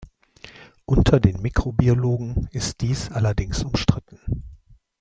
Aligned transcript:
Unter 0.87 1.19
den 1.19 1.43
Mikrobiologen 1.43 2.47
ist 2.51 2.81
dies 2.81 3.11
allerdings 3.11 3.61
umstritten. 3.63 4.41